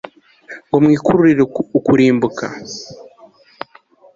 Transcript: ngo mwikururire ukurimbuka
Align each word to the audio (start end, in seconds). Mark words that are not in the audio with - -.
ngo 0.65 0.77
mwikururire 0.83 1.41
ukurimbuka 1.79 2.45